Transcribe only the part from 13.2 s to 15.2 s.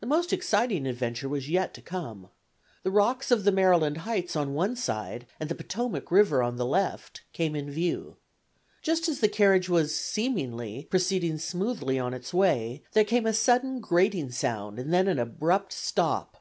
a sudden grating sound and then an